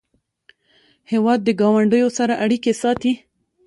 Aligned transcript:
هېواد 1.11 1.39
د 1.43 1.49
ګاونډیو 1.61 2.09
سره 2.17 2.33
اړیکې 2.43 2.73
ساتي. 2.81 3.13